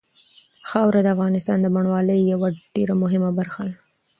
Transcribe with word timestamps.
خاوره 0.69 0.99
د 1.03 1.07
افغانستان 1.15 1.57
د 1.61 1.67
بڼوالۍ 1.73 2.19
یوه 2.31 2.47
ډېره 2.75 2.93
مهمه 3.03 3.29
برخه 3.39 3.61
ده. 3.67 3.75